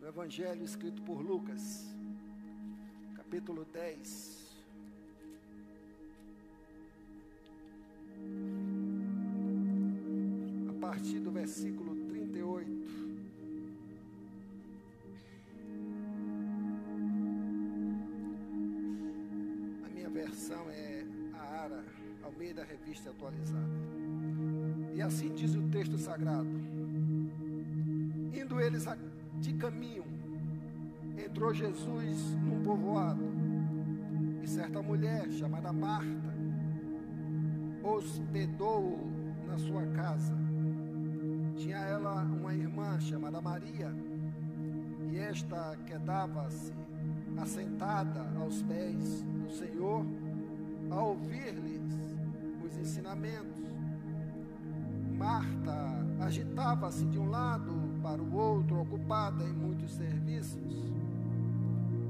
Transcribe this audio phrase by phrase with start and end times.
[0.00, 1.94] no Evangelho escrito por Lucas,
[3.14, 4.40] capítulo 10.
[10.70, 12.70] A partir do versículo 38.
[19.84, 21.04] A minha versão é
[21.34, 21.84] a Ara,
[22.22, 23.68] Almeida Revista Atualizada.
[24.94, 26.48] E assim diz o texto sagrado.
[28.32, 28.86] Indo eles
[29.40, 30.04] de caminho,
[31.16, 33.24] entrou Jesus num povoado,
[34.42, 36.30] e certa mulher chamada Marta
[37.82, 40.36] hospedou-o na sua casa.
[41.56, 43.94] Tinha ela uma irmã chamada Maria,
[45.10, 46.74] e esta quedava-se
[47.38, 50.04] assentada aos pés do Senhor,
[50.90, 52.18] a ouvir-lhes
[52.62, 53.58] os ensinamentos.
[55.16, 60.60] Marta agitava-se de um lado para o outro, ocupada em muitos serviços.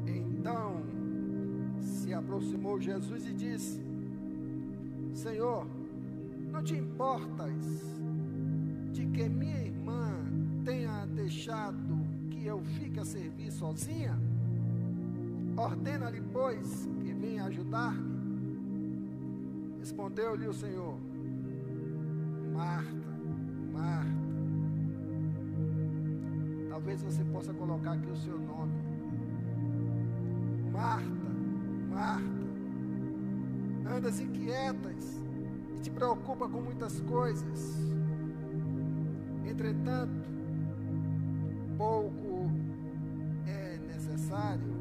[0.06, 0.82] Então
[1.80, 3.80] se aproximou Jesus e disse:
[5.12, 5.66] Senhor,
[6.50, 7.52] não te importas
[8.92, 10.24] de que minha irmã
[10.64, 11.98] tenha deixado
[12.30, 14.18] que eu fique a servir sozinha?
[15.56, 18.10] Ordena-lhe, pois, que venha ajudar-me.
[19.78, 20.96] Respondeu-lhe o Senhor:
[22.52, 23.18] Marta,
[23.72, 24.19] Marta.
[26.80, 28.72] Talvez você possa colocar aqui o seu nome.
[30.72, 31.04] Marta,
[31.90, 32.40] Marta.
[33.94, 35.20] Andas inquietas
[35.76, 37.76] e te preocupa com muitas coisas.
[39.44, 40.26] Entretanto,
[41.76, 42.50] pouco
[43.46, 44.72] é necessário,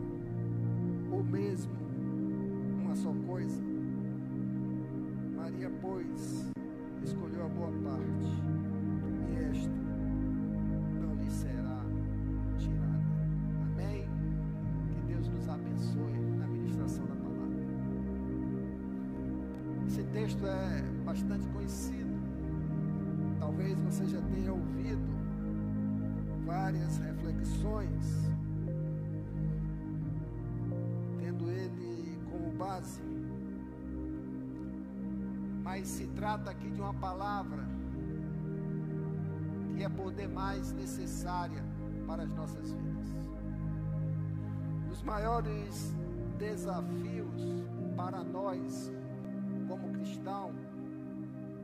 [31.19, 33.01] tendo ele como base
[35.69, 37.63] mas se trata aqui de uma palavra
[39.75, 41.63] que é por demais necessária
[42.07, 43.07] para as nossas vidas.
[44.91, 45.95] Os maiores
[46.39, 47.63] desafios
[47.95, 48.91] para nós,
[49.67, 50.51] como cristão,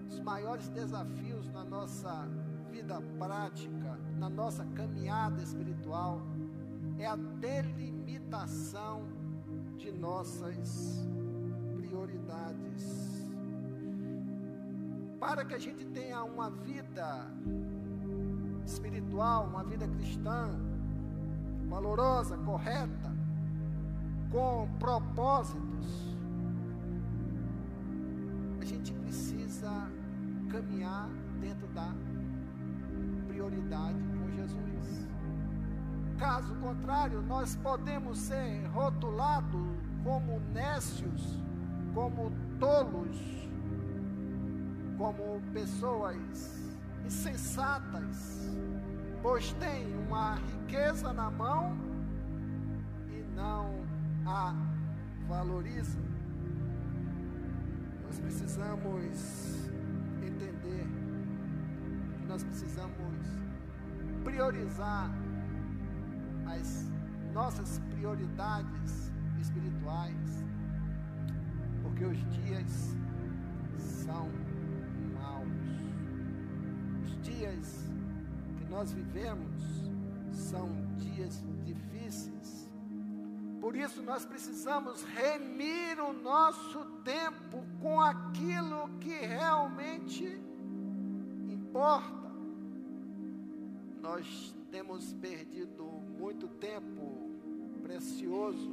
[0.08, 2.30] os maiores desafios na nossa
[2.75, 6.22] vida prática, na nossa caminhada espiritual,
[7.00, 9.08] é a delimitação
[9.78, 11.08] de nossas
[11.78, 13.25] prioridades.
[15.18, 17.25] Para que a gente tenha uma vida
[18.66, 20.50] espiritual, uma vida cristã,
[21.69, 23.16] valorosa, correta,
[24.34, 26.18] com propósitos,
[28.59, 29.90] a gente precisa
[30.50, 31.08] caminhar
[31.40, 31.94] dentro da
[33.46, 35.08] prioridade com Jesus.
[36.18, 39.68] Caso contrário, nós podemos ser rotulados
[40.04, 41.40] como nécios,
[41.94, 43.18] como tolos,
[44.98, 46.76] como pessoas
[47.06, 48.50] insensatas,
[49.22, 51.78] pois têm uma riqueza na mão
[53.10, 53.84] e não
[54.26, 54.56] a
[55.28, 56.02] valorizam.
[58.06, 59.70] Nós precisamos
[60.26, 60.95] entender
[62.35, 63.25] nós precisamos
[64.25, 65.09] priorizar
[66.47, 66.91] as
[67.34, 69.09] nossas prioridades
[69.40, 70.44] espirituais,
[71.81, 72.97] porque os dias
[73.78, 74.29] são
[77.22, 77.90] dias
[78.57, 79.63] que nós vivemos
[80.31, 82.69] são dias difíceis.
[83.62, 90.40] Por isso nós precisamos remir o nosso tempo com aquilo que realmente
[91.75, 92.25] importa.
[94.06, 97.28] Nós temos perdido muito tempo
[97.82, 98.72] precioso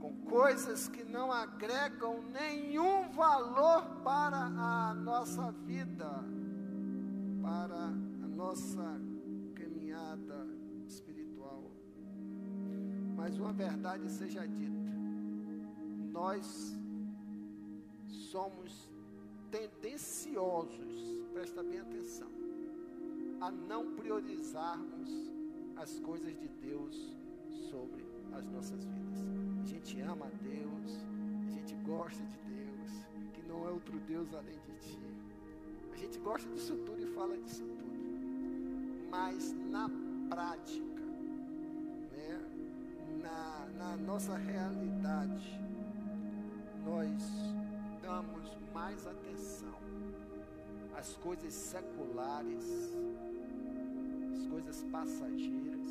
[0.00, 6.08] com coisas que não agregam nenhum valor para a nossa vida
[7.42, 8.98] para a nossa
[9.54, 10.46] caminhada
[10.88, 11.70] espiritual.
[13.14, 14.90] Mas uma verdade seja dita:
[16.10, 16.74] nós
[18.08, 18.88] somos
[19.50, 22.43] tendenciosos, presta bem atenção,
[23.44, 25.10] a não priorizarmos
[25.76, 27.14] as coisas de Deus
[27.70, 28.02] sobre
[28.32, 29.18] as nossas vidas.
[29.62, 30.98] A gente ama a Deus,
[31.46, 32.90] a gente gosta de Deus,
[33.34, 34.98] que não é outro Deus além de ti.
[35.92, 39.10] A gente gosta disso tudo e fala disso tudo.
[39.10, 39.90] Mas na
[40.30, 41.04] prática,
[43.76, 45.60] na nossa realidade,
[46.82, 47.12] nós
[48.00, 49.74] damos mais atenção
[50.96, 52.64] às coisas seculares,
[54.34, 55.88] às coisas passageiras,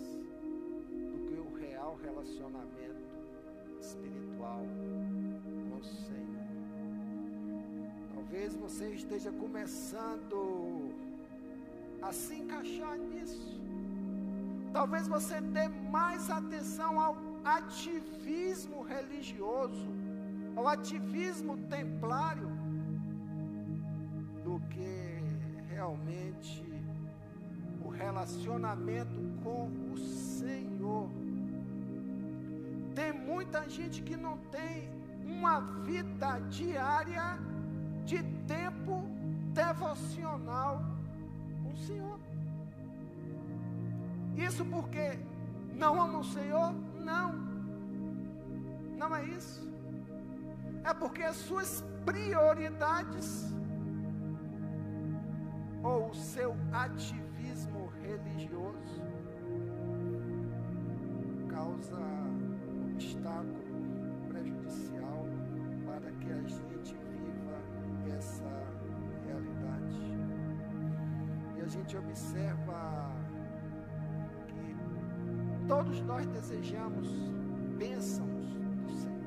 [1.12, 3.06] do que o real relacionamento
[3.80, 4.64] espiritual
[5.70, 6.50] com o Senhor.
[8.14, 10.94] Talvez você esteja começando
[12.02, 13.62] a se encaixar nisso.
[14.74, 19.88] Talvez você dê mais atenção ao ativismo religioso,
[20.56, 22.52] ao ativismo templário,
[24.44, 24.94] do que
[25.74, 26.73] realmente
[28.04, 29.62] relacionamento com
[29.92, 31.10] o Senhor.
[32.94, 34.90] Tem muita gente que não tem
[35.26, 35.60] uma
[35.90, 37.40] vida diária
[38.06, 38.22] de
[38.56, 38.96] tempo
[39.54, 40.74] devocional
[41.62, 42.20] com o Senhor.
[44.36, 45.06] Isso porque
[45.84, 46.74] não ama o Senhor?
[47.10, 47.30] Não.
[48.98, 49.62] Não é isso.
[50.84, 53.54] É porque as suas prioridades
[55.82, 57.33] ou o seu ativismo
[58.08, 59.02] religioso
[61.50, 62.00] causa
[62.94, 63.64] obstáculo
[64.30, 65.26] prejudicial
[65.86, 68.50] para que a gente viva essa
[69.26, 70.18] realidade.
[71.58, 73.14] E a gente observa
[75.68, 77.08] Todos nós desejamos
[77.78, 78.46] bênçãos
[78.84, 79.24] do Senhor.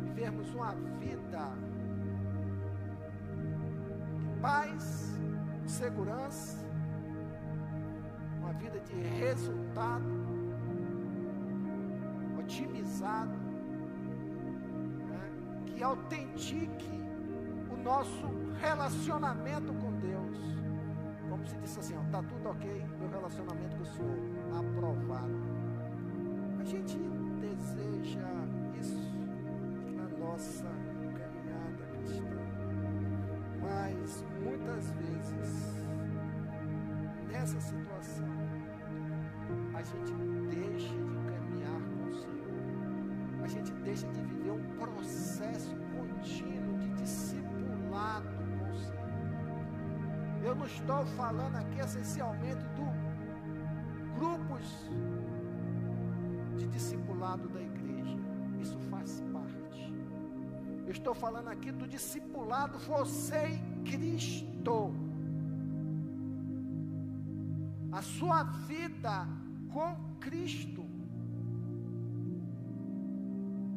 [0.00, 1.52] Vivermos uma vida
[4.22, 5.20] de paz,
[5.70, 6.58] segurança,
[8.40, 10.04] uma vida de resultado,
[12.38, 13.36] otimizado,
[15.08, 15.30] né?
[15.66, 16.90] que autentique
[17.72, 18.28] o nosso
[18.60, 20.54] relacionamento com Deus
[21.34, 24.18] como se disse assim, está tudo ok, meu relacionamento com o Senhor
[24.56, 25.34] aprovado.
[26.60, 26.96] A gente
[27.40, 28.28] deseja
[28.78, 29.12] isso
[29.96, 30.93] na nossa caminhada
[37.54, 38.28] nessa situação,
[39.74, 40.12] a gente
[40.50, 43.42] deixa de caminhar com o Senhor.
[43.42, 48.44] A gente deixa de viver um processo contínuo de discipulado
[50.44, 52.84] eu não estou falando aqui essencialmente do
[54.14, 54.66] grupos
[56.58, 58.18] de discipulado da igreja.
[58.60, 59.92] Isso faz parte.
[60.84, 64.92] Eu estou falando aqui do discipulado você e Cristo.
[67.94, 69.28] A sua vida
[69.72, 70.84] com Cristo.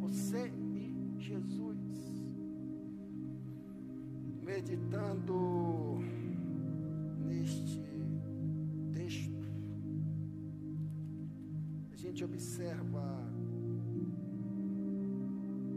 [0.01, 1.77] Você e Jesus.
[4.43, 5.99] Meditando
[7.27, 7.83] neste
[8.91, 9.47] texto,
[11.93, 13.05] a gente observa,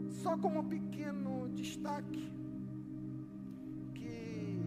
[0.09, 2.27] só como um pequeno destaque,
[3.93, 4.59] que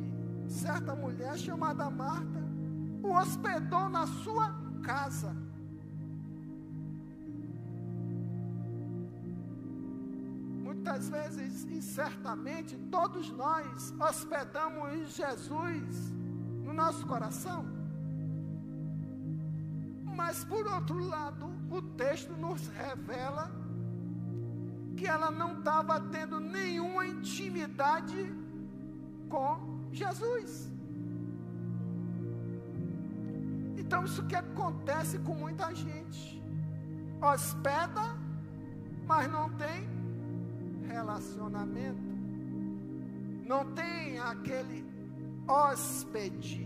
[0.46, 2.44] certa mulher chamada Marta
[3.04, 4.46] o hospedou na sua
[4.82, 5.36] casa.
[10.62, 16.12] Muitas vezes e certamente todos nós hospedamos Jesus
[16.64, 17.66] no nosso coração.
[20.02, 23.50] Mas por outro lado, o texto nos revela
[24.96, 28.32] que ela não estava tendo nenhuma intimidade
[29.29, 30.73] com Jesus.
[33.86, 36.43] Então, isso que acontece com muita gente:
[37.20, 38.17] hospeda,
[39.06, 39.86] mas não tem
[40.88, 42.03] relacionamento,
[43.46, 44.86] não tem aquele
[45.46, 46.64] hóspede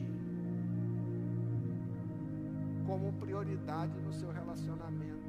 [2.87, 5.29] como prioridade no seu relacionamento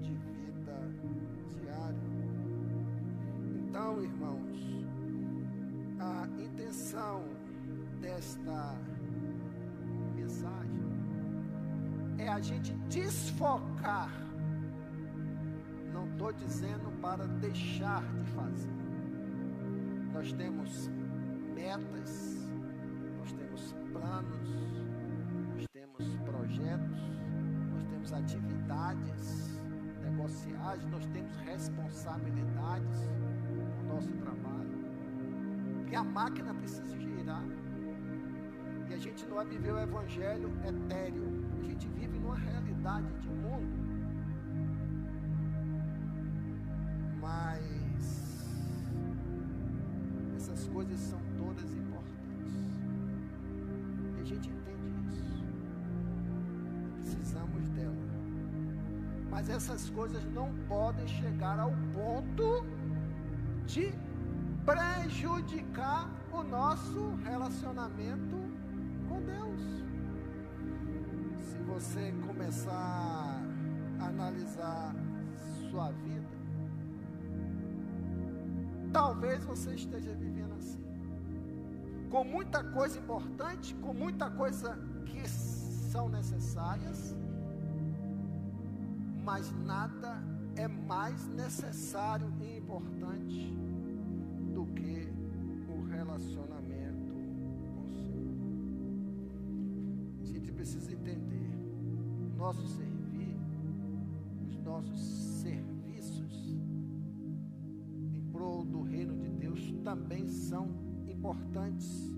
[0.00, 0.78] de vida
[1.48, 1.98] diário.
[3.68, 4.56] Então, irmãos,
[5.98, 7.24] a intenção
[8.00, 8.78] desta
[12.34, 14.10] a gente desfocar.
[15.92, 18.74] Não estou dizendo para deixar de fazer.
[20.12, 20.90] Nós temos
[21.54, 22.36] metas,
[23.18, 24.48] nós temos planos,
[25.54, 26.98] nós temos projetos,
[27.72, 29.60] nós temos atividades
[30.02, 33.08] negociais, nós temos responsabilidades
[33.78, 34.84] no nosso trabalho.
[35.78, 37.44] Porque a máquina precisa girar.
[38.90, 41.43] E a gente não vai viver o evangelho etéreo.
[41.64, 43.74] A gente vive numa realidade de mundo.
[47.20, 47.64] Mas
[50.36, 51.84] essas coisas são todas importantes
[54.24, 55.44] a gente entende isso.
[57.02, 57.94] Precisamos dela.
[59.30, 62.64] Mas essas coisas não podem chegar ao ponto
[63.66, 63.92] de
[64.64, 68.36] prejudicar o nosso relacionamento
[69.06, 69.83] com Deus.
[71.84, 73.42] Você começar
[74.00, 74.96] a analisar
[75.70, 76.28] sua vida,
[78.90, 80.82] talvez você esteja vivendo assim.
[82.10, 87.14] Com muita coisa importante, com muita coisa que são necessárias,
[89.22, 90.22] mas nada
[90.56, 93.54] é mais necessário e importante
[94.54, 95.12] do que
[95.68, 97.12] o relacionamento
[97.74, 98.38] com o Senhor.
[100.22, 101.53] A gente precisa entender:
[102.44, 103.38] nosso servir,
[104.46, 105.00] os nossos
[105.40, 106.58] serviços
[108.12, 110.68] em prol do reino de Deus também são
[111.08, 112.12] importantes.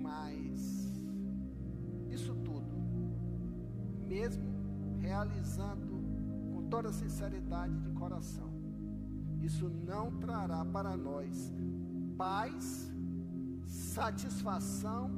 [0.00, 0.98] Mas
[2.08, 2.74] isso tudo,
[4.06, 4.48] mesmo
[4.98, 6.00] realizando
[6.54, 8.50] com toda sinceridade de coração,
[9.42, 11.52] isso não trará para nós
[12.16, 12.90] paz,
[13.66, 15.10] satisfação,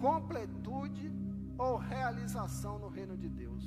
[0.00, 1.11] completude
[1.58, 3.64] ou realização no reino de Deus.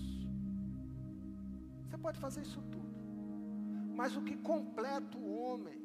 [1.83, 2.95] Você pode fazer isso tudo,
[3.95, 5.79] mas o que completa o homem,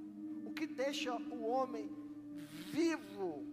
[0.44, 1.88] o que deixa o homem
[2.72, 3.46] vivo,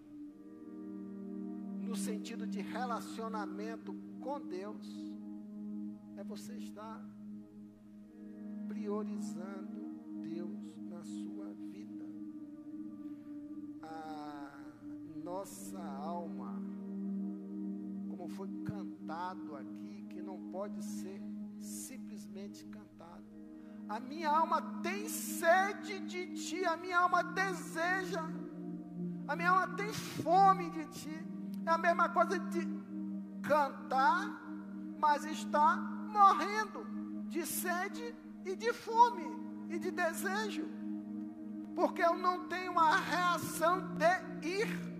[1.82, 4.88] no sentido de relacionamento com Deus,
[6.18, 7.02] é você estar
[8.68, 9.82] priorizando
[10.22, 12.06] Deus na sua vida.
[13.82, 14.60] A
[15.24, 16.37] nossa alma,
[18.28, 21.22] como foi cantado aqui, que não pode ser
[21.58, 23.24] simplesmente cantado.
[23.88, 28.22] A minha alma tem sede de ti, a minha alma deseja,
[29.28, 31.26] a minha alma tem fome de ti.
[31.66, 32.68] É a mesma coisa de
[33.42, 34.42] cantar,
[35.00, 36.86] mas está morrendo
[37.30, 38.14] de sede
[38.46, 39.26] e de fome
[39.70, 40.66] e de desejo,
[41.76, 44.97] porque eu não tenho uma reação de ir.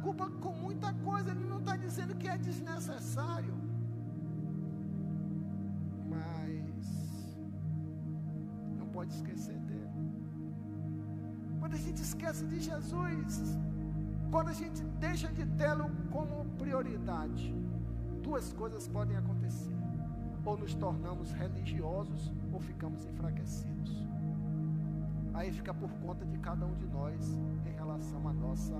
[0.00, 3.54] Preocupa com muita coisa, ele não está dizendo que é desnecessário.
[6.08, 7.36] Mas
[8.78, 9.90] não pode esquecer dele.
[11.58, 13.58] Quando a gente esquece de Jesus,
[14.30, 17.54] quando a gente deixa de tê-lo como prioridade,
[18.22, 19.76] duas coisas podem acontecer:
[20.44, 24.08] ou nos tornamos religiosos, ou ficamos enfraquecidos.
[25.34, 28.74] Aí fica por conta de cada um de nós em relação à nossa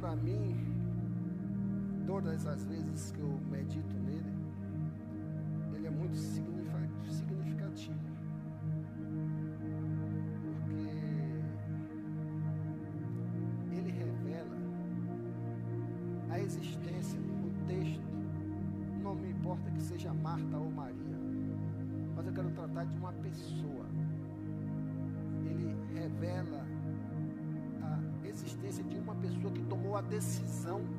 [0.00, 0.56] para mim,
[2.06, 4.34] todas as vezes que eu medito nele,
[5.74, 8.07] ele é muito significativo.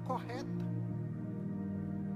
[0.09, 0.65] Correta.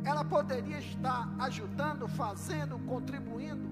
[0.03, 3.69] Ela poderia estar ajudando, fazendo, contribuindo,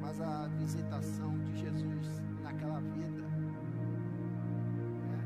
[0.00, 3.26] mas a visitação de Jesus naquela vida
[5.08, 5.20] né,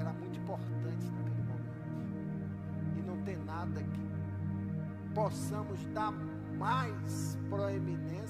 [0.00, 2.98] era muito importante naquele momento.
[2.98, 4.08] E não tem nada que
[5.14, 6.12] possamos dar
[6.58, 8.27] mais proeminência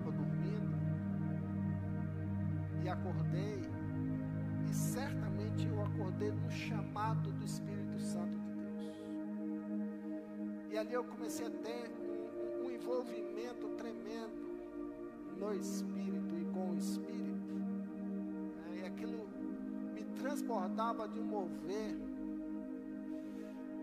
[0.00, 0.74] estava dormindo
[2.82, 3.60] e acordei,
[4.68, 8.96] e certamente eu acordei no chamado do Espírito Santo de Deus.
[10.70, 14.50] E ali eu comecei a ter um, um envolvimento tremendo
[15.38, 17.20] no Espírito e com o Espírito
[20.20, 21.96] transbordava de um mover,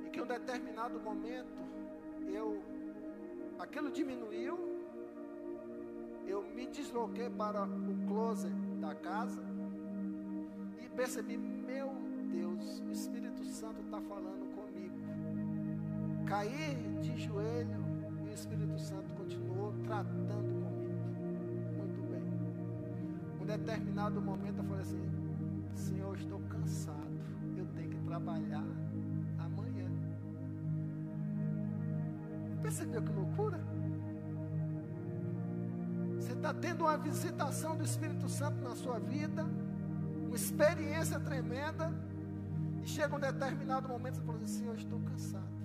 [0.06, 1.58] e que em um determinado momento
[2.28, 2.62] eu
[3.58, 4.67] aquilo diminuiu,
[6.58, 9.44] me desloquei para o closet da casa
[10.84, 11.94] e percebi, meu
[12.32, 14.98] Deus, o Espírito Santo está falando comigo.
[16.26, 17.86] Caí de joelho
[18.26, 20.98] e o Espírito Santo continuou tratando comigo.
[21.78, 22.24] Muito bem.
[23.40, 25.12] Um determinado momento eu falei assim:
[25.76, 27.22] Senhor, estou cansado.
[27.56, 28.66] Eu tenho que trabalhar
[29.38, 29.92] amanhã.
[32.64, 33.60] Percebeu que loucura?
[36.38, 39.44] Está tendo uma visitação do Espírito Santo na sua vida,
[40.28, 41.92] uma experiência tremenda,
[42.84, 45.58] e chega um determinado momento e você fala assim: eu estou cansado.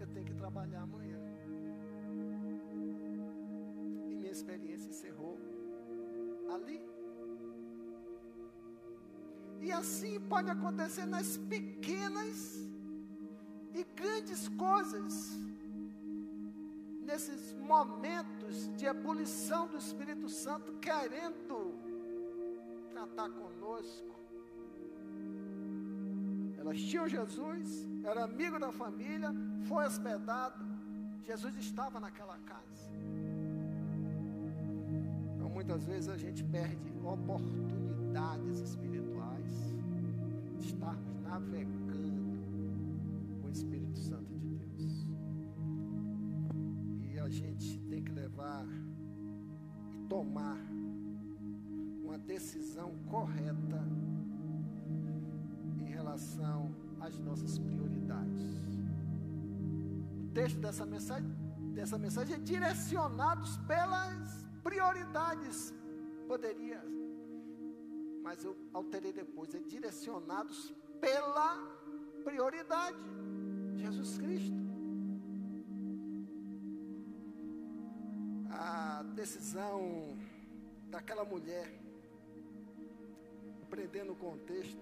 [0.00, 1.18] Eu tenho que trabalhar amanhã.
[4.10, 5.38] E minha experiência encerrou
[6.52, 6.82] ali.
[9.60, 12.56] E assim pode acontecer nas pequenas
[13.72, 15.14] e grandes coisas
[17.06, 18.31] nesses momentos
[18.76, 21.74] de ebulição do Espírito Santo, querendo
[22.92, 24.12] tratar conosco.
[26.58, 29.30] Elas tinham Jesus, era amigo da família,
[29.68, 30.64] foi hospedado,
[31.24, 32.90] Jesus estava naquela casa.
[35.34, 39.54] Então, muitas vezes a gente perde oportunidades espirituais
[40.58, 42.22] de estarmos navegando
[43.40, 44.92] com o Espírito Santo de Deus
[47.32, 47.71] gente tem que
[48.22, 48.66] levar
[49.92, 50.58] e tomar
[52.04, 53.82] uma decisão correta
[55.80, 58.52] em relação às nossas prioridades.
[60.24, 61.28] O texto dessa mensagem,
[61.74, 65.74] dessa mensagem é direcionado pelas prioridades.
[66.28, 66.80] Poderia,
[68.22, 71.56] mas eu alterei depois, é direcionados pela
[72.24, 72.98] prioridade.
[73.76, 74.61] Jesus Cristo.
[79.02, 80.16] A decisão
[80.88, 81.68] daquela mulher,
[83.64, 84.80] aprendendo o contexto,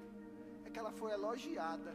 [0.67, 1.95] é que ela foi elogiada.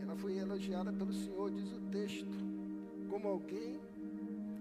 [0.00, 2.38] Ela foi elogiada pelo Senhor, diz o texto,
[3.10, 3.80] como alguém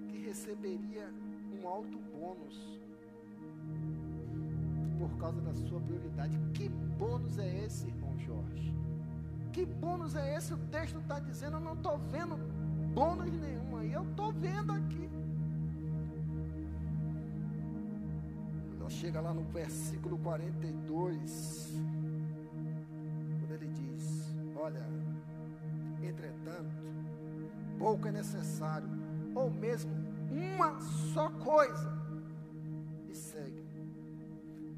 [0.09, 1.13] que receberia
[1.53, 2.57] um alto bônus
[4.97, 6.35] por causa da sua prioridade.
[6.55, 8.73] Que bônus é esse, irmão Jorge?
[9.53, 10.55] Que bônus é esse?
[10.55, 12.35] O texto está dizendo, eu não estou vendo
[12.93, 13.91] bônus nenhum aí.
[13.91, 15.09] Eu estou vendo aqui.
[18.79, 21.73] Ela chega lá no versículo 42,
[23.39, 24.85] quando ele diz: Olha,
[26.01, 26.75] entretanto,
[27.77, 28.89] pouco é necessário,
[29.33, 29.91] ou mesmo
[30.31, 31.91] uma só coisa,
[33.09, 33.61] e segue.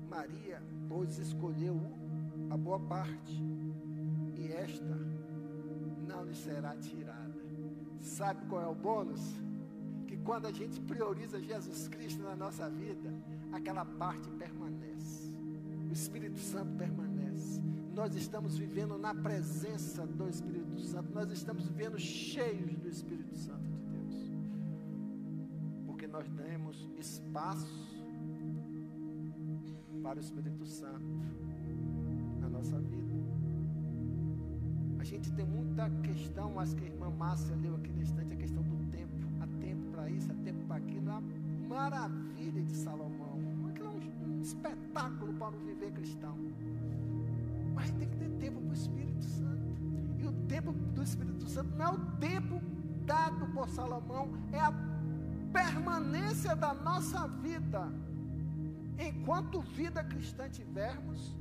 [0.09, 1.79] Maria, pois, escolheu
[2.49, 3.41] a boa parte,
[4.35, 4.95] e esta
[6.07, 7.22] não lhe será tirada.
[8.03, 9.21] Sabe qual é o bônus?
[10.07, 13.13] Que quando a gente prioriza Jesus Cristo na nossa vida,
[13.51, 15.33] aquela parte permanece.
[15.89, 17.61] O Espírito Santo permanece.
[17.95, 21.13] Nós estamos vivendo na presença do Espírito Santo.
[21.13, 24.31] Nós estamos vivendo cheios do Espírito Santo de Deus.
[25.85, 27.93] Porque nós demos espaço
[30.01, 31.42] para o Espírito Santo
[35.13, 38.63] gente tem muita questão, mas que a irmã Márcia leu aqui no instante, a questão
[38.63, 39.13] do tempo.
[39.39, 41.11] Há tempo para isso, há tempo para aquilo.
[41.11, 41.21] A
[41.67, 43.39] maravilha de Salomão.
[43.69, 46.35] Aquilo é um, espetáculo para o viver cristão.
[47.75, 49.81] Mas tem que ter tempo para o Espírito Santo.
[50.19, 52.61] E o tempo do Espírito Santo não é o tempo
[53.05, 54.73] dado por Salomão, é a
[55.51, 57.87] permanência da nossa vida.
[58.97, 61.35] Enquanto vida cristã tivermos,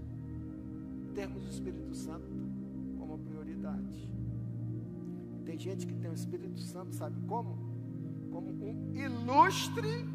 [1.14, 2.61] termos o Espírito Santo
[3.72, 4.10] prioridade.
[5.44, 7.56] Tem gente que tem o Espírito Santo, sabe como?
[8.30, 10.06] Como um ilustre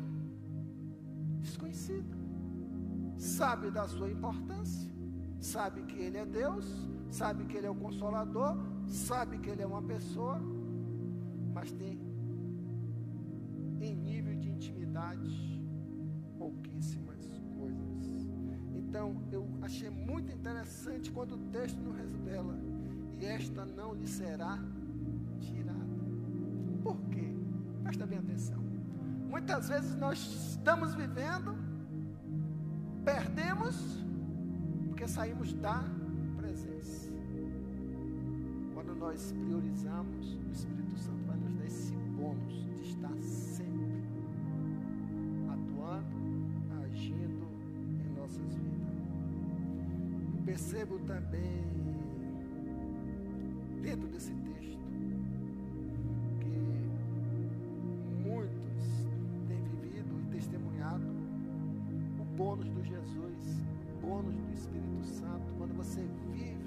[1.41, 2.15] desconhecido.
[3.17, 4.91] Sabe da sua importância,
[5.39, 6.65] sabe que Ele é Deus,
[7.09, 10.39] sabe que Ele é o Consolador, sabe que Ele é uma pessoa,
[11.53, 11.99] mas tem
[13.81, 15.63] em nível de intimidade
[16.37, 17.25] pouquíssimas
[17.57, 18.27] coisas.
[18.75, 22.55] Então eu achei muito interessante quando o texto nos revela
[23.19, 24.59] e esta não lhe será
[25.39, 25.77] tirada.
[26.83, 27.33] Por quê?
[27.83, 28.57] Presta bem atenção.
[29.29, 30.19] Muitas vezes nós
[30.51, 31.55] estamos vivendo,
[33.03, 33.75] perdemos,
[34.87, 35.83] porque saímos da
[36.37, 37.11] presença.
[38.73, 44.03] Quando nós priorizamos, o Espírito Santo vai nos dar esse bônus de estar sempre
[45.49, 47.47] atuando, agindo
[48.05, 48.87] em nossas vidas.
[50.37, 51.96] Eu percebo também
[54.17, 54.79] desse texto
[56.39, 56.49] que
[58.27, 59.05] muitos
[59.47, 61.05] têm vivido e testemunhado
[62.19, 66.01] o bônus do Jesus, o bônus do Espírito Santo, quando você
[66.33, 66.57] vive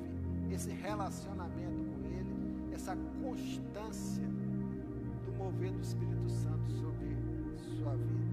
[0.55, 4.29] esse relacionamento com Ele, essa constância
[5.25, 7.17] do mover do Espírito Santo sobre
[7.57, 8.31] sua vida.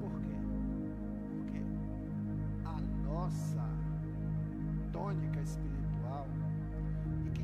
[0.00, 0.34] Por quê?
[1.30, 1.62] Porque
[2.64, 3.70] a nossa
[4.90, 5.75] tônica espiritual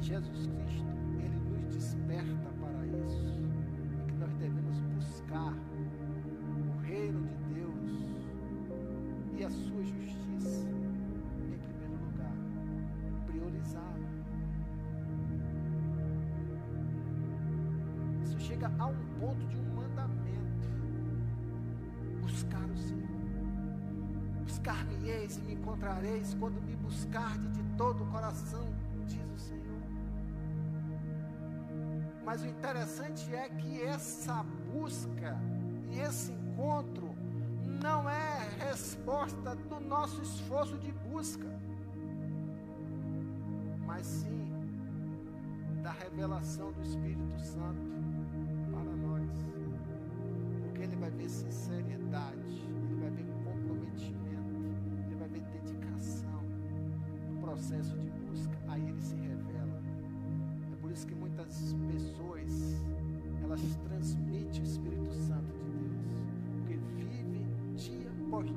[0.03, 0.85] Jesus Cristo,
[1.21, 3.23] ele nos desperta para isso.
[4.01, 7.93] E que nós devemos buscar o reino de Deus
[9.38, 10.69] e a sua justiça
[11.38, 12.35] em primeiro lugar,
[13.27, 13.95] priorizar.
[18.25, 20.69] Isso chega a um ponto de um mandamento.
[22.23, 23.09] Buscar o Senhor.
[24.43, 28.69] Buscar-me-eis e me encontrareis quando me buscardes de todo o coração,
[29.14, 29.83] diz o Senhor.
[32.25, 35.38] Mas o interessante é que essa busca
[35.90, 37.14] e esse encontro
[37.83, 41.48] não é resposta do nosso esforço de busca,
[43.85, 44.53] mas sim
[45.83, 47.90] da revelação do Espírito Santo
[48.70, 49.31] para nós.
[50.62, 54.61] Porque ele vai ver sinceridade, ele vai ver comprometimento,
[55.07, 56.40] ele vai ver dedicação
[57.29, 58.12] no processo de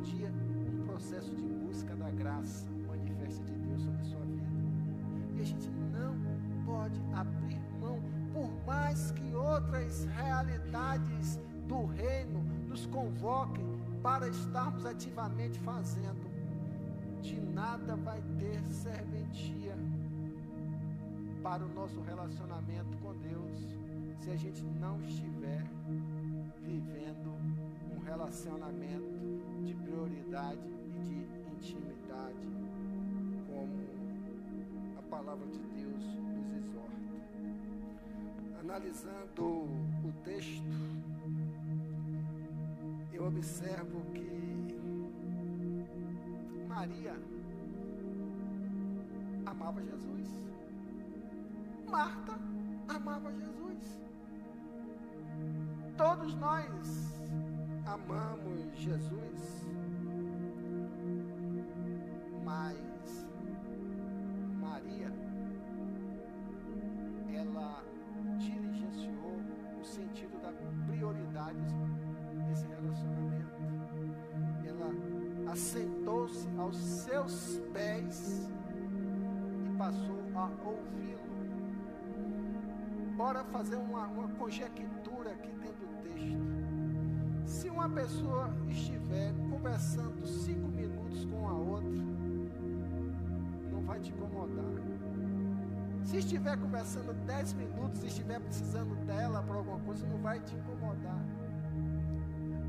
[0.06, 0.32] dia
[0.72, 4.46] um processo de busca da graça manifesta de Deus sobre sua vida.
[5.36, 6.16] E a gente não
[6.64, 8.00] pode abrir mão,
[8.32, 13.66] por mais que outras realidades do reino nos convoquem
[14.04, 16.30] para estarmos ativamente fazendo.
[17.22, 19.76] De nada vai ter serventia
[21.42, 23.76] para o nosso relacionamento com Deus
[24.20, 25.64] se a gente não estiver
[26.62, 27.36] vivendo
[27.92, 29.15] um relacionamento
[29.66, 30.62] de prioridade
[30.96, 31.26] e de
[31.56, 32.46] intimidade,
[33.48, 33.74] como
[35.00, 36.04] a palavra de Deus
[36.36, 36.92] nos exorta.
[38.60, 40.64] Analisando o texto,
[43.12, 44.76] eu observo que
[46.68, 47.16] Maria
[49.48, 50.28] amava Jesus.
[51.90, 52.38] Marta
[52.88, 54.00] amava Jesus.
[55.98, 57.16] Todos nós
[57.86, 59.68] amamos Jesus,
[62.44, 63.28] mas
[64.60, 65.12] Maria,
[67.34, 67.84] ela
[68.38, 69.40] diligenciou
[69.80, 70.52] o sentido da
[70.88, 71.60] prioridade
[72.48, 73.56] desse relacionamento.
[74.66, 78.50] Ela assentou-se aos seus pés
[79.64, 81.16] e passou a ouvi-lo.
[83.16, 86.35] Bora fazer uma, uma conjectura aqui dentro do texto.
[87.86, 92.04] Uma pessoa estiver conversando cinco minutos com a outra,
[93.72, 94.66] não vai te incomodar.
[96.02, 100.56] Se estiver conversando dez minutos e estiver precisando dela para alguma coisa, não vai te
[100.56, 101.24] incomodar.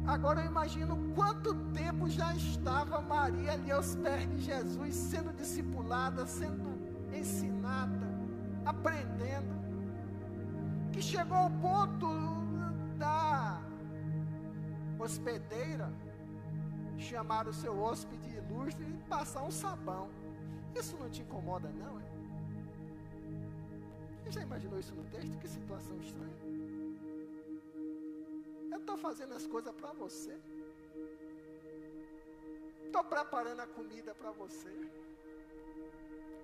[0.07, 6.27] Agora eu imagino quanto tempo já estava Maria ali aos pés de Jesus, sendo discipulada,
[6.27, 6.79] sendo
[7.11, 8.07] ensinada,
[8.67, 9.57] aprendendo
[10.93, 12.07] que chegou ao ponto
[12.99, 13.26] da
[15.07, 15.89] hospedeira
[16.99, 20.09] chamar o seu hóspede ilustre e passar um sabão.
[20.75, 21.95] Isso não te incomoda, não?
[22.01, 22.07] É?
[24.19, 25.39] Você já imaginou isso no texto?
[25.39, 26.41] Que situação estranha.
[28.73, 30.37] Eu estou fazendo as coisas para você.
[32.87, 34.75] Estou preparando a comida para você.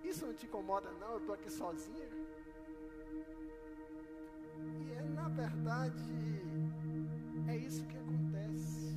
[0.05, 1.13] Isso não te incomoda, não?
[1.13, 2.09] Eu estou aqui sozinha.
[4.59, 6.52] E é, na verdade,
[7.49, 8.95] é isso que acontece.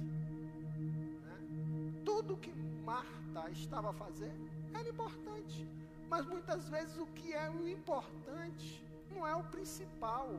[1.25, 2.01] Né?
[2.03, 2.51] Tudo que
[2.83, 5.67] Marta estava fazendo era importante.
[6.09, 10.29] Mas muitas vezes o que é o importante não é o principal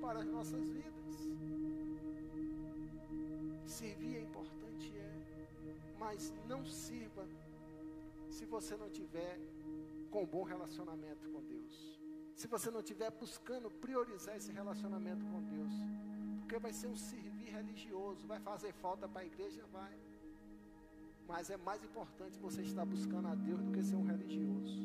[0.00, 1.16] para as nossas vidas.
[3.66, 5.12] Servir é importante, é,
[5.98, 7.26] mas não sirva
[8.28, 9.38] se você não tiver
[10.10, 12.00] com bom relacionamento com Deus.
[12.34, 15.72] Se você não estiver buscando priorizar esse relacionamento com Deus.
[16.38, 16.96] Porque vai ser um
[17.48, 19.96] religioso, vai fazer falta para a igreja, vai.
[21.26, 24.78] Mas é mais importante você estar buscando a Deus do que ser um religioso.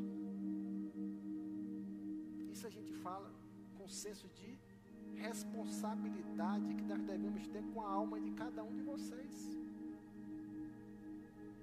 [2.51, 3.31] Isso a gente fala
[3.77, 4.57] com senso de
[5.15, 9.57] responsabilidade que nós devemos ter com a alma de cada um de vocês.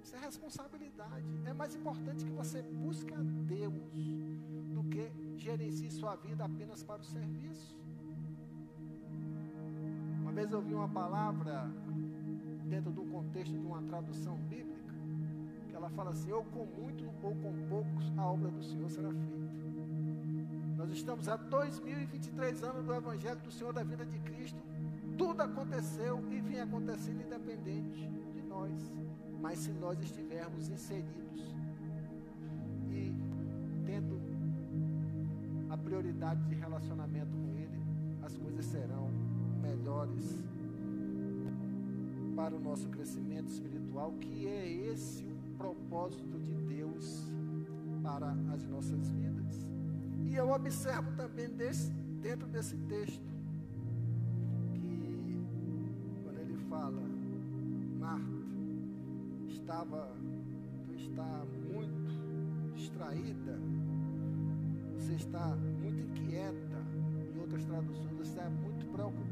[0.03, 1.25] Isso é responsabilidade.
[1.45, 3.73] É mais importante que você busque a Deus
[4.73, 7.80] do que gerencie sua vida apenas para o serviço.
[10.31, 11.69] Uma vez eu ouvi uma palavra
[12.63, 14.95] dentro do contexto de uma tradução bíblica,
[15.67, 19.09] que ela fala assim: ou com muito ou com poucos a obra do Senhor será
[19.09, 19.51] feita.
[20.77, 24.57] Nós estamos há 2023 anos do Evangelho do Senhor da vida de Cristo.
[25.17, 28.71] Tudo aconteceu e vinha acontecendo independente de nós.
[29.41, 31.41] Mas se nós estivermos inseridos
[32.89, 33.13] e
[33.85, 34.17] tendo
[35.69, 37.83] a prioridade de relacionamento com Ele,
[38.23, 39.20] as coisas serão
[39.61, 40.37] melhores
[42.35, 47.31] para o nosso crescimento espiritual, que é esse o propósito de Deus
[48.01, 49.67] para as nossas vidas.
[50.25, 53.31] E eu observo também desse, dentro desse texto
[54.73, 55.39] que
[56.23, 57.01] quando ele fala,
[57.99, 58.25] Marta,
[59.47, 60.11] estava,
[60.85, 63.59] tu está muito distraída,
[64.93, 66.81] você está muito inquieta,
[67.35, 69.30] em outras traduções, você está muito preocupada.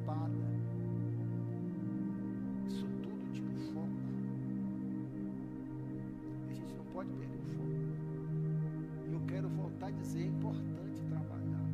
[10.02, 11.66] Dizer, é importante trabalhar.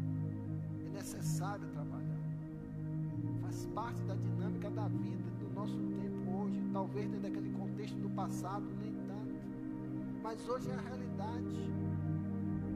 [0.85, 2.19] É necessário trabalhar.
[3.41, 6.61] Faz parte da dinâmica da vida, do nosso tempo hoje.
[6.73, 9.35] Talvez dentro daquele contexto do passado, nem tanto.
[10.23, 11.73] Mas hoje é a realidade.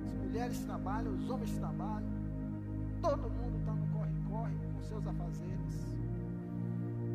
[0.05, 2.09] As mulheres trabalham, os homens trabalham.
[3.01, 5.95] Todo mundo está no corre-corre com seus afazeres.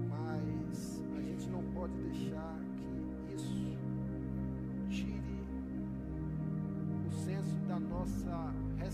[0.09, 2.63] Mas a gente não pode deixar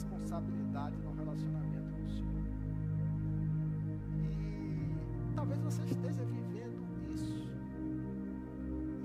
[0.01, 2.45] responsabilidade no relacionamento com o Senhor.
[5.29, 6.81] E talvez você esteja vivendo
[7.13, 7.51] isso.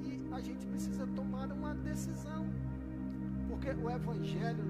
[0.05, 2.45] E a gente precisa tomar uma decisão.
[3.49, 4.63] Porque o Evangelho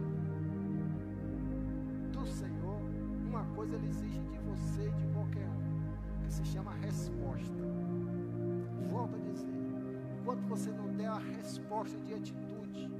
[2.11, 2.81] do Senhor,
[3.27, 7.63] uma coisa ele exige de você e de qualquer um, que se chama resposta.
[8.89, 9.47] Volto a dizer,
[10.19, 12.91] enquanto você não der a resposta de atitude,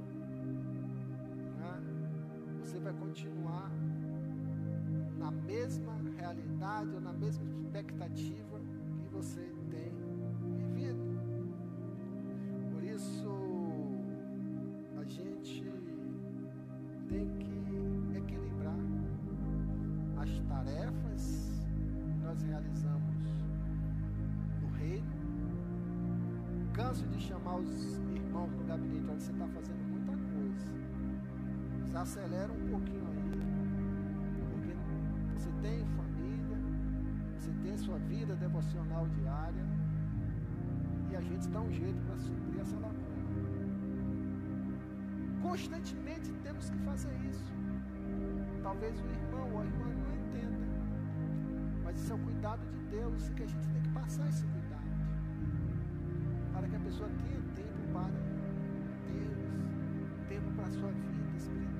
[2.76, 3.70] você vai continuar
[5.18, 8.60] na mesma realidade ou na mesma expectativa
[9.00, 9.92] que você tem
[10.58, 11.18] vivido.
[12.70, 13.30] Por isso,
[15.00, 15.64] a gente
[17.08, 18.76] tem que equilibrar
[20.18, 21.50] as tarefas
[22.04, 23.16] que nós realizamos
[24.60, 25.06] no reino.
[26.74, 29.85] Canso de chamar os irmãos no gabinete, olha, você está fazendo.
[31.96, 33.22] Desacelera um pouquinho aí.
[34.50, 34.74] Porque
[35.34, 36.58] você tem família,
[37.38, 39.64] você tem sua vida devocional diária.
[41.10, 43.00] E a gente dá um jeito para suprir essa lacuna.
[45.40, 47.50] Constantemente temos que fazer isso.
[48.62, 50.66] Talvez o irmão ou a irmã não entenda.
[51.82, 54.90] Mas isso é o cuidado de Deus, que a gente tem que passar esse cuidado.
[56.52, 58.10] Para que a pessoa tenha tempo para
[59.08, 61.75] Deus, tempo para a sua vida espiritual.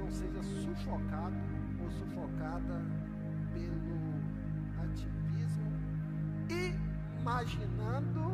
[0.00, 1.36] Não seja sufocado
[1.82, 2.80] ou sufocada
[3.52, 4.00] pelo
[4.82, 5.70] ativismo,
[7.18, 8.32] imaginando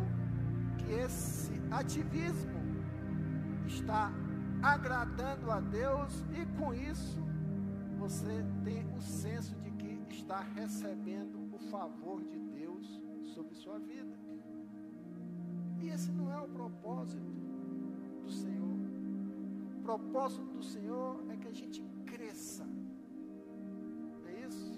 [0.78, 2.60] que esse ativismo
[3.66, 4.12] está
[4.62, 7.18] agradando a Deus e com isso
[7.98, 13.02] você tem o senso de que está recebendo o favor de Deus
[13.34, 14.16] sobre sua vida.
[15.80, 17.22] E esse não é o propósito
[18.22, 18.75] do Senhor.
[19.86, 22.64] Propósito do Senhor é que a gente cresça.
[22.64, 24.72] Não é isso?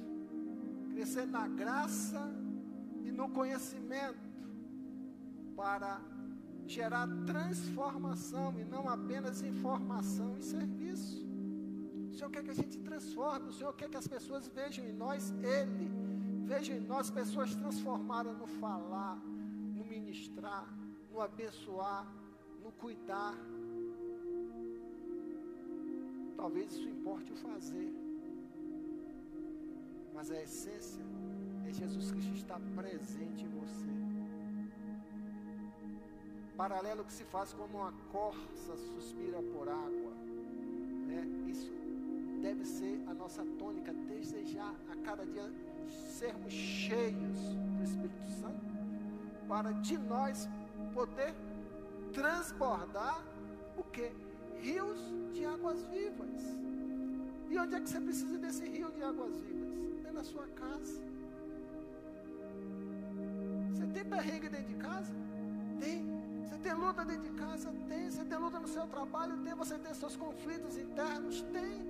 [0.90, 2.20] Crescer na graça
[3.06, 4.28] e no conhecimento
[5.56, 5.98] para
[6.66, 11.26] gerar transformação e não apenas informação e serviço.
[12.10, 14.92] O Senhor quer que a gente transforme, o Senhor quer que as pessoas vejam em
[14.92, 15.90] nós Ele,
[16.44, 19.16] vejam em nós pessoas transformadas no falar,
[19.74, 20.68] no ministrar,
[21.10, 22.06] no abençoar,
[22.62, 23.34] no cuidar.
[26.40, 27.90] Talvez isso importe o fazer,
[30.14, 31.04] mas a essência
[31.68, 33.98] é Jesus Cristo estar presente em você
[36.58, 40.12] paralelo que se faz como uma corça suspira por água.
[41.06, 41.22] Né?
[41.46, 41.70] Isso
[42.42, 45.48] deve ser a nossa tônica, desejar a cada dia
[46.18, 47.38] sermos cheios
[47.76, 48.66] do Espírito Santo,
[49.48, 50.48] para de nós
[50.92, 51.32] poder
[52.12, 53.24] transbordar
[53.76, 54.10] o que?
[54.60, 56.42] Rios de águas vivas.
[57.50, 60.06] E onde é que você precisa desse rio de águas vivas?
[60.06, 61.00] É na sua casa.
[63.72, 65.12] Você tem perrengue dentro de casa?
[65.80, 66.04] Tem.
[66.44, 67.72] Você tem luta dentro de casa?
[67.88, 68.10] Tem.
[68.10, 69.36] Você tem luta no seu trabalho?
[69.38, 69.54] Tem.
[69.54, 71.42] Você tem seus conflitos internos?
[71.52, 71.80] Tem.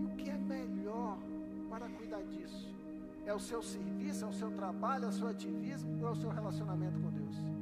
[0.00, 1.18] E o que é melhor
[1.68, 2.74] para cuidar disso?
[3.26, 6.16] É o seu serviço, é o seu trabalho, é o seu ativismo ou é o
[6.16, 7.55] seu relacionamento com Deus?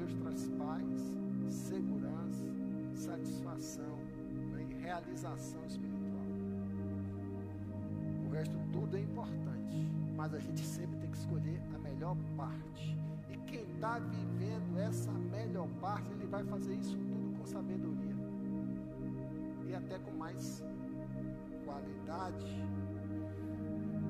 [0.00, 1.12] Deus traz paz,
[1.50, 2.46] segurança,
[2.94, 3.98] satisfação
[4.50, 6.24] né, e realização espiritual.
[8.26, 9.76] O resto tudo é importante,
[10.16, 12.96] mas a gente sempre tem que escolher a melhor parte.
[13.28, 18.16] E quem está vivendo essa melhor parte, ele vai fazer isso tudo com sabedoria
[19.68, 20.64] e até com mais
[21.62, 22.64] qualidade.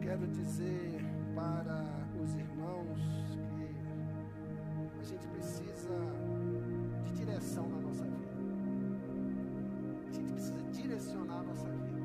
[0.01, 1.01] Quero dizer
[1.35, 1.85] para
[2.23, 3.40] os irmãos
[5.01, 5.95] a gente precisa
[7.03, 8.29] de direção na nossa vida.
[10.07, 12.01] A gente precisa direcionar a nossa vida.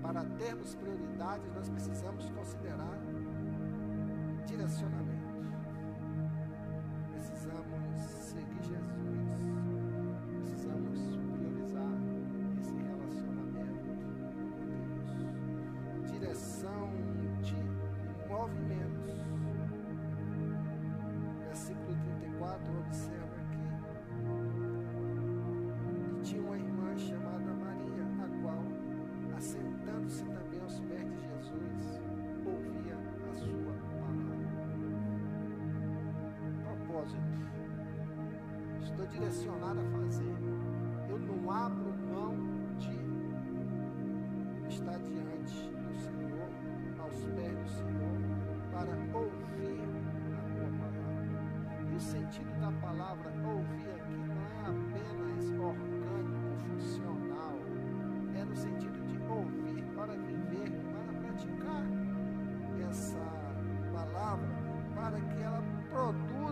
[0.00, 2.96] Para termos prioridades, nós precisamos considerar
[4.46, 5.17] direcionamento.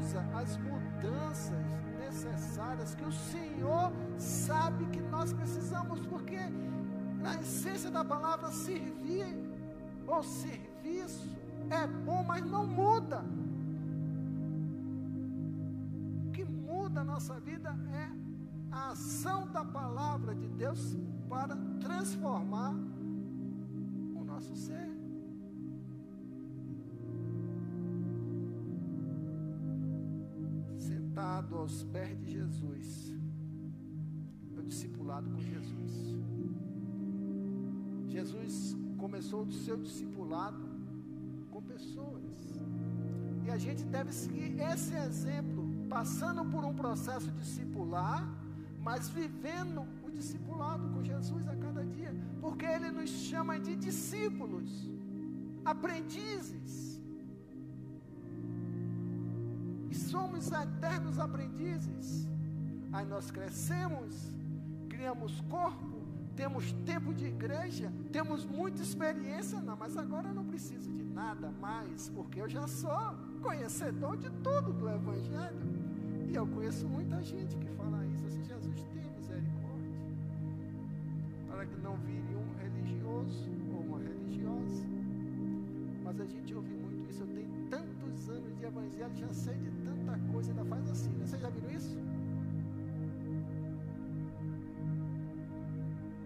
[0.06, 1.66] Produza as mudanças
[1.98, 6.38] necessárias que o Senhor sabe que nós precisamos, porque
[7.20, 9.26] na essência da palavra servir
[10.06, 11.28] ou serviço
[11.70, 13.24] é bom, mas não muda.
[16.26, 18.10] O que muda a nossa vida é
[18.70, 20.96] a ação da palavra de Deus
[21.28, 22.74] para transformar
[24.14, 24.95] o nosso ser.
[31.36, 33.12] Sentado aos pés de Jesus,
[34.56, 35.92] eu discipulado com Jesus.
[38.06, 40.66] Jesus começou o seu discipulado
[41.50, 42.32] com pessoas.
[43.44, 48.26] E a gente deve seguir esse exemplo, passando por um processo discipular,
[48.80, 54.90] mas vivendo o discipulado com Jesus a cada dia, porque ele nos chama de discípulos,
[55.66, 56.95] aprendizes.
[60.16, 62.26] Somos eternos aprendizes.
[62.90, 64.32] Aí nós crescemos,
[64.88, 65.98] criamos corpo,
[66.34, 71.50] temos tempo de igreja, temos muita experiência, não, mas agora eu não preciso de nada
[71.60, 75.66] mais, porque eu já sou conhecedor de tudo do Evangelho.
[76.30, 80.00] E eu conheço muita gente que fala isso, assim, Jesus tem misericórdia,
[81.48, 84.84] para que não vire um religioso ou uma religiosa.
[86.02, 87.55] Mas a gente ouve muito isso, eu tenho
[88.16, 91.26] tantos anos de Evangelho, já sei de tanta coisa, ainda faz assim, né?
[91.26, 91.98] Vocês já viram isso?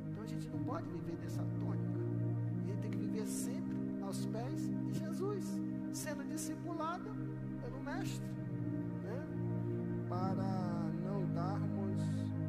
[0.08, 2.00] Então a gente não pode viver dessa tônica.
[2.62, 5.44] A gente tem que viver sempre aos pés de Jesus,
[5.92, 7.10] sendo discipulado
[7.60, 8.26] pelo Mestre,
[9.04, 9.26] né?
[10.08, 11.98] para não darmos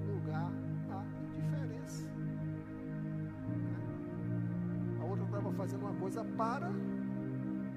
[0.08, 0.52] lugar
[0.92, 1.04] à
[1.36, 2.04] indiferença.
[2.04, 2.42] Né?
[5.02, 6.72] A outra estava fazendo uma coisa para,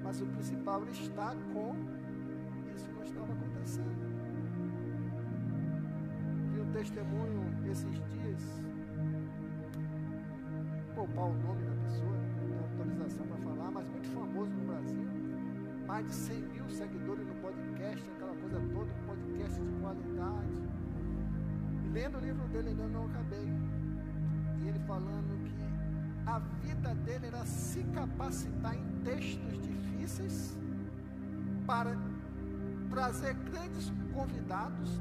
[0.05, 1.75] mas o principal estar com
[2.75, 4.05] isso não estava acontecendo.
[6.53, 8.61] Vi um testemunho esses dias
[10.93, 15.07] poupar o nome da pessoa, não tenho autorização para falar, mas muito famoso no Brasil.
[15.87, 20.69] Mais de 100 mil seguidores no podcast, aquela coisa toda, um podcast de qualidade.
[21.83, 23.49] E lendo o livro dele, ainda não acabei.
[24.61, 25.64] E ele falando que
[26.25, 30.57] a vida dele era se capacitar em textos difíceis
[31.65, 31.97] para
[32.89, 34.99] trazer grandes convidados,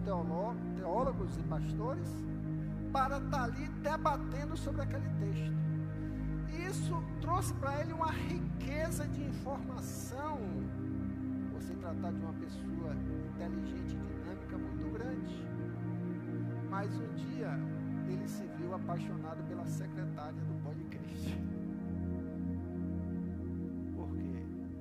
[0.76, 2.08] teólogos e pastores,
[2.92, 5.64] para estar ali debatendo sobre aquele texto
[6.70, 10.38] isso trouxe para ele uma riqueza de informação.
[11.52, 15.44] Você tratar de uma pessoa inteligente e dinâmica muito grande.
[16.70, 17.58] Mas um dia
[18.08, 20.62] ele se viu apaixonado pela secretária do
[21.04, 21.38] podcast.
[23.96, 24.20] Porque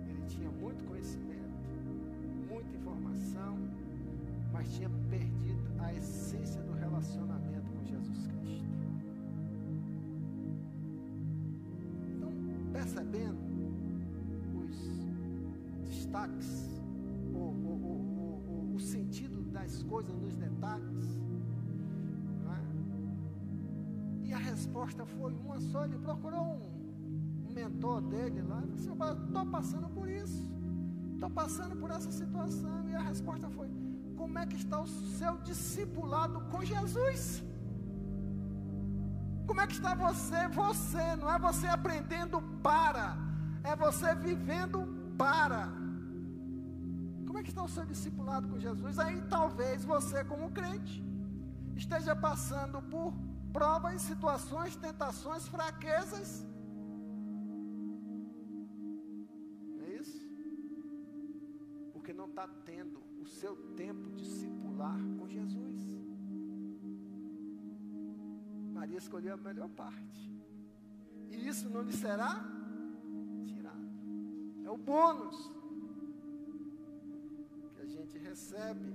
[0.10, 1.50] ele tinha muito conhecimento,
[2.50, 3.58] muita informação,
[4.52, 8.64] mas tinha perdido a essência do relacionamento com Jesus Cristo.
[12.72, 13.38] percebendo
[14.56, 16.82] os destaques,
[17.32, 21.24] o, o, o, o, sentido das coisas, nos detalhes.
[24.64, 25.84] Resposta foi uma só.
[25.86, 28.60] Ele procurou um, um mentor dele lá.
[28.64, 30.44] Ele disse: Estou passando por isso.
[31.14, 32.90] Estou passando por essa situação.
[32.90, 33.70] E a resposta foi:
[34.16, 37.44] Como é que está o seu discipulado com Jesus?
[39.46, 40.48] Como é que está você?
[40.48, 43.18] Você, não é você aprendendo para,
[43.72, 44.80] é você vivendo
[45.18, 45.62] para.
[47.26, 48.98] Como é que está o seu discipulado com Jesus?
[48.98, 51.04] Aí talvez você, como crente,
[51.76, 53.14] esteja passando por
[53.54, 56.46] provas, situações, tentações, fraquezas.
[59.86, 60.20] É isso?
[61.94, 65.78] Porque não está tendo o seu tempo discipular com Jesus.
[68.74, 70.22] Maria escolheu a melhor parte.
[71.30, 72.44] E isso não lhe será
[73.46, 73.88] tirado.
[74.66, 75.38] É o bônus
[77.76, 78.92] que a gente recebe.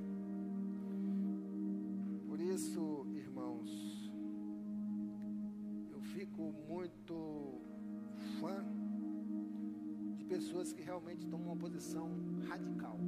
[2.29, 3.98] Por isso, irmãos,
[6.19, 7.61] fico muito
[8.41, 8.65] fã
[10.17, 12.11] de pessoas que realmente tomam uma posição
[12.49, 12.99] radical.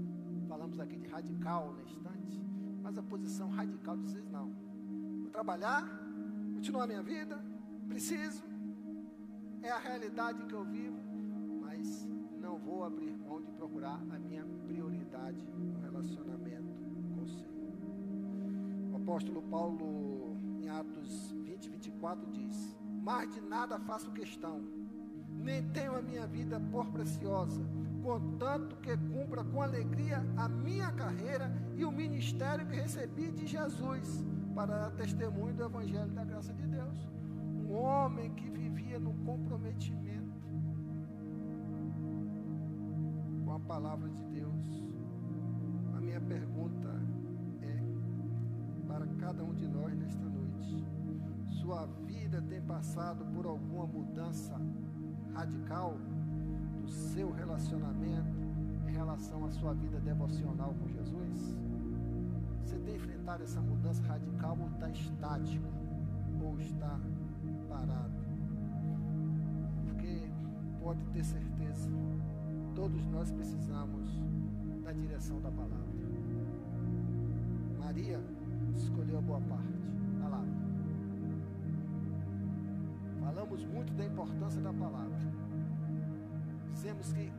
[0.47, 2.41] Falamos aqui de radical na instante,
[2.81, 4.53] mas a posição radical de vocês não.
[5.23, 5.83] Vou trabalhar,
[6.55, 7.45] continuar minha vida,
[7.89, 8.45] preciso,
[9.61, 11.01] é a realidade que eu vivo,
[11.63, 12.09] mas
[12.41, 16.73] não vou abrir mão de procurar a minha prioridade no relacionamento
[17.17, 18.93] com o Senhor.
[18.93, 24.61] O apóstolo Paulo, em Atos 20, 24, diz: Mas de nada faço questão,
[25.29, 27.63] nem tenho a minha vida por preciosa,
[28.03, 34.25] contanto que cumpra com alegria a minha carreira e o ministério que recebi de Jesus
[34.55, 37.09] para dar testemunho do Evangelho da graça de Deus.
[37.69, 40.11] Um homem que vivia no comprometimento
[43.45, 44.85] com a palavra de Deus.
[45.97, 46.89] A minha pergunta
[47.63, 47.81] é
[48.87, 50.85] para cada um de nós nesta noite:
[51.51, 54.55] sua vida tem passado por alguma mudança
[55.35, 55.97] radical
[56.81, 58.41] do seu relacionamento
[58.89, 61.57] em relação à sua vida devocional com Jesus?
[62.63, 65.67] Você tem enfrentado essa mudança radical ou está estático?
[66.43, 66.99] Ou está
[67.69, 68.15] parado?
[69.85, 70.31] Porque
[70.81, 71.91] pode ter certeza,
[72.75, 74.09] todos nós precisamos
[74.83, 75.91] da direção da palavra.
[77.79, 78.21] Maria
[78.77, 79.80] escolheu a boa parte,
[83.51, 85.19] Falamos muito da importância da palavra.
[86.73, 87.33] Dizemos que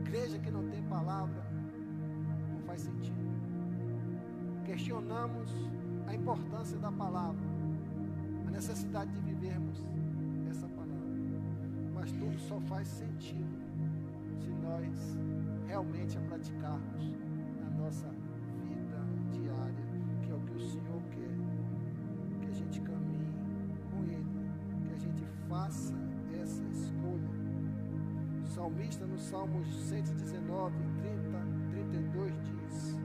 [0.00, 1.44] igreja que não tem palavra
[2.52, 3.30] não faz sentido
[4.64, 5.50] questionamos
[6.06, 7.40] a importância da palavra,
[8.46, 9.78] a necessidade de vivermos
[10.50, 10.94] essa palavra.
[11.94, 13.58] Mas tudo só faz sentido
[14.40, 15.18] se nós
[15.66, 17.16] realmente a praticarmos
[17.60, 18.19] na nossa vida
[28.70, 31.38] salmista no Salmos 119, 30,
[31.70, 32.96] 32 diz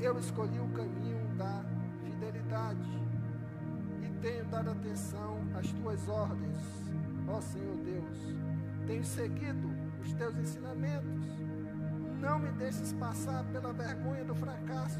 [0.00, 1.64] eu escolhi o caminho da
[2.02, 2.90] fidelidade
[4.02, 6.58] e tenho dado atenção às tuas ordens,
[7.28, 8.18] ó Senhor Deus.
[8.84, 9.70] Tenho seguido
[10.00, 11.24] os teus ensinamentos.
[12.20, 14.98] Não me deixes passar pela vergonha do fracasso.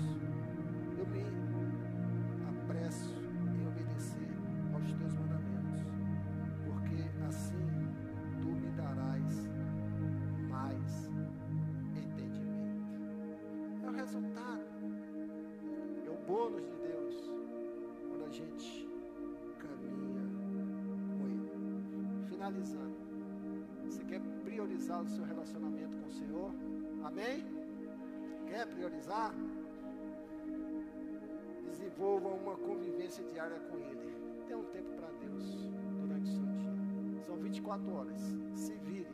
[37.72, 38.20] 24 horas.
[38.54, 39.08] Se vire,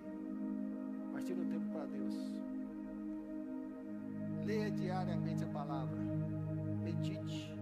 [1.12, 2.14] mas tire um tempo para Deus.
[4.44, 5.98] Leia diariamente a palavra
[6.82, 7.54] medite,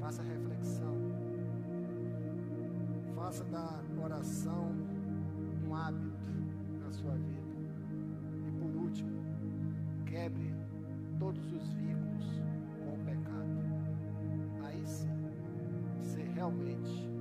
[0.00, 0.94] faça reflexão,
[3.14, 4.72] faça da oração
[5.66, 6.30] um hábito
[6.80, 7.42] na sua vida.
[8.46, 9.22] E por último,
[10.06, 10.54] quebre
[11.18, 12.40] todos os vínculos
[12.78, 14.64] com o pecado.
[14.64, 15.10] Aí sim,
[16.00, 17.13] você realmente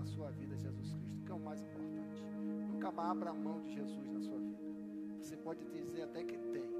[0.00, 2.24] na sua vida Jesus Cristo que é o mais importante.
[2.72, 4.58] Nunca abra mão de Jesus na sua vida.
[5.20, 6.70] Você pode dizer até que tem,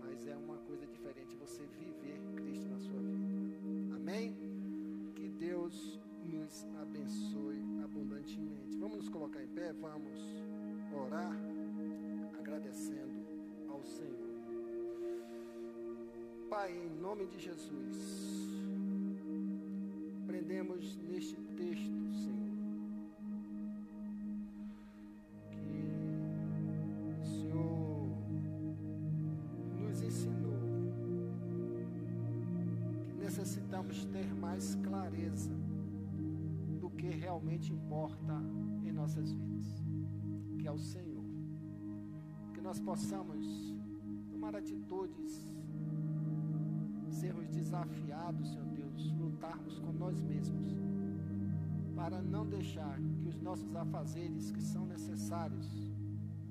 [0.00, 3.94] mas é uma coisa diferente você viver Cristo na sua vida.
[3.94, 4.36] Amém?
[5.14, 7.64] Que Deus nos abençoe.
[8.24, 8.76] instantemente.
[8.78, 10.18] Vamos nos colocar em pé, vamos
[10.92, 11.32] orar,
[12.38, 13.24] agradecendo
[13.68, 14.34] ao Senhor.
[16.48, 18.53] Pai, em nome de Jesus,
[20.24, 22.56] aprendemos neste texto, Senhor,
[25.50, 25.68] que
[27.20, 28.08] o Senhor
[29.82, 30.62] nos ensinou
[33.06, 35.52] que necessitamos ter mais clareza
[36.80, 38.40] do que realmente importa
[38.82, 39.84] em nossas vidas,
[40.58, 41.24] que é o Senhor.
[42.54, 43.74] Que nós possamos
[44.30, 45.46] tomar atitudes,
[47.10, 50.66] sermos desafiados, Senhor Deus, lutarmos com nós mesmos,
[51.94, 55.66] para não deixar que os nossos afazeres que são necessários,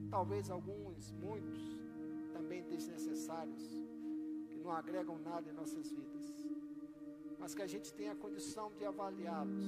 [0.10, 1.60] talvez alguns, muitos,
[2.34, 3.64] também desnecessários,
[4.48, 6.48] que não agregam nada em nossas vidas,
[7.39, 9.64] mas que a gente tenha a condição de avaliá-los,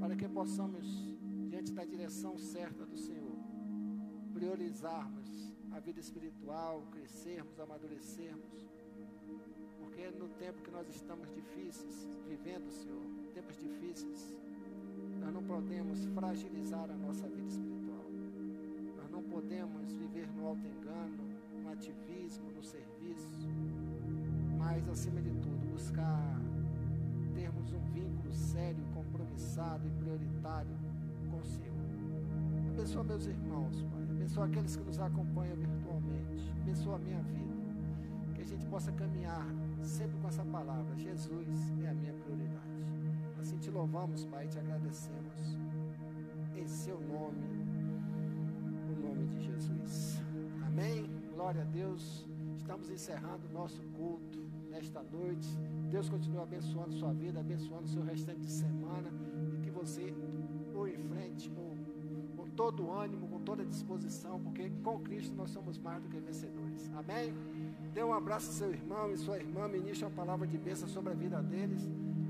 [0.00, 0.86] para que possamos,
[1.48, 3.38] diante da direção certa do Senhor,
[4.32, 8.68] priorizarmos a vida espiritual, crescermos, amadurecermos,
[10.04, 13.02] porque no tempo que nós estamos difíceis, vivendo, Senhor,
[13.32, 14.34] tempos difíceis,
[15.18, 18.04] nós não podemos fragilizar a nossa vida espiritual.
[18.96, 21.16] Nós não podemos viver no alto engano,
[21.62, 23.48] no ativismo, no serviço,
[24.58, 26.38] mas acima de tudo, buscar
[27.34, 30.76] termos um vínculo sério, compromissado e prioritário
[31.30, 31.74] com o Senhor.
[32.74, 34.02] Abençoa meus irmãos, Pai.
[34.02, 36.52] Abençoa aqueles que nos acompanham virtualmente.
[36.60, 37.54] Abençoa a minha vida.
[38.34, 39.46] Que a gente possa caminhar
[39.86, 40.96] sempre com essa palavra.
[40.96, 41.48] Jesus
[41.82, 42.84] é a minha prioridade.
[43.40, 45.58] Assim te louvamos, Pai, e te agradecemos.
[46.56, 47.64] Em seu nome,
[48.88, 50.20] no nome de Jesus.
[50.66, 51.10] Amém.
[51.34, 52.26] Glória a Deus.
[52.56, 54.38] Estamos encerrando o nosso culto
[54.70, 55.48] nesta noite.
[55.90, 59.10] Deus continue abençoando sua vida, abençoando seu restante de semana
[59.52, 60.14] e que você
[60.74, 61.76] o enfrente com,
[62.36, 66.08] com todo o ânimo, com toda a disposição, porque com Cristo nós somos mais do
[66.08, 66.90] que vencedores.
[66.94, 67.34] Amém?
[67.94, 71.12] Dê um abraço ao seu irmão e sua irmã, ministre uma palavra de bênção sobre
[71.12, 71.88] a vida deles.